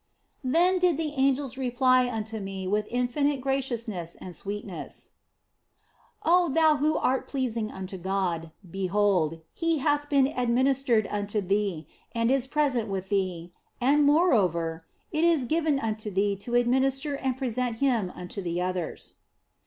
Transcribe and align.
Then 0.43 0.79
did 0.79 0.97
the 0.97 1.13
angels 1.15 1.57
reply 1.59 2.09
unto 2.09 2.39
me 2.39 2.65
with 2.67 2.87
infinite 2.89 3.39
graciousness 3.39 4.15
and 4.19 4.35
sweetness:" 4.35 5.11
Oh 6.23 6.49
thou 6.49 6.77
who 6.77 6.97
art 6.97 7.27
pleasing 7.27 7.69
unto 7.69 7.99
God, 7.99 8.51
behold, 8.67 9.41
He 9.53 9.77
hath 9.77 10.09
been 10.09 10.25
administered 10.25 11.05
unto 11.05 11.39
thee 11.39 11.87
and 12.13 12.31
is 12.31 12.47
present 12.47 12.87
with 12.89 13.09
thee, 13.09 13.53
and 13.79 14.03
moreover, 14.03 14.87
it 15.11 15.23
is 15.23 15.45
given 15.45 15.77
unto 15.79 16.09
thee 16.09 16.35
to 16.37 16.55
administer 16.55 17.13
and 17.13 17.37
present 17.37 17.77
Him 17.77 18.11
unto 18.15 18.41
the 18.41 18.59
others." 18.59 19.19